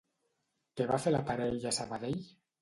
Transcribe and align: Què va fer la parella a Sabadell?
Què 0.79 0.87
va 0.93 0.99
fer 1.03 1.13
la 1.13 1.21
parella 1.27 1.71
a 1.73 1.75
Sabadell? 1.81 2.19